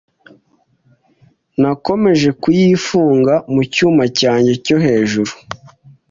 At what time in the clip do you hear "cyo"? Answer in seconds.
4.65-4.77